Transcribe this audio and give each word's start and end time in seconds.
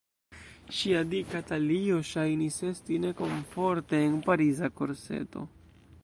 Ŝia 0.75 1.01
dika 1.09 1.41
talio 1.49 1.99
ŝajnis 2.11 2.57
esti 2.69 2.97
nekomforte 3.03 3.99
en 4.07 4.15
Pariza 4.29 4.71
korseto. 4.81 5.45